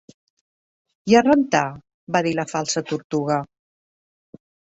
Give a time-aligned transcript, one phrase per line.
[1.11, 1.61] "I a rentar?"
[2.17, 3.39] va dir la Falsa Tortuga.